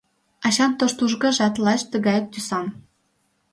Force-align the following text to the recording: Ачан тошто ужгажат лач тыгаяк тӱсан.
Ачан 0.47 0.71
тошто 0.79 0.99
ужгажат 1.07 1.55
лач 1.63 1.81
тыгаяк 1.91 2.25
тӱсан. 2.33 2.65